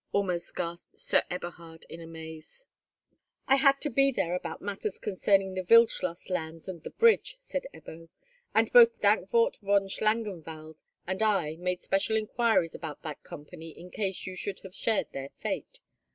[0.13, 2.65] almost gasped Sir Eberhard in amaze.
[3.47, 7.67] "I had to be there about matters concerning the Wildschloss lands and the bridge," said
[7.71, 8.09] Ebbo;
[8.55, 14.25] "and both Dankwart von Schlangenwald and I made special inquiries about that company in case
[14.25, 15.79] you should have shared their fate.